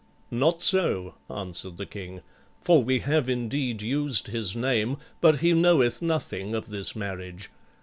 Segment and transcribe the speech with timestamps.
[0.31, 2.21] "Not so," answered the king,
[2.59, 7.51] "for we have indeed used his name, but he knoweth nothing of this marriage.